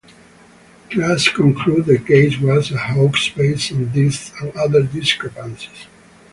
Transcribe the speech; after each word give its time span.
Klass 0.89 1.27
concluded 1.31 1.85
the 1.85 1.99
case 1.99 2.39
was 2.39 2.71
a 2.71 2.77
hoax 2.79 3.29
based 3.29 3.71
on 3.71 3.91
these 3.91 4.31
and 4.41 4.51
other 4.57 4.81
discrepancies. 4.81 5.85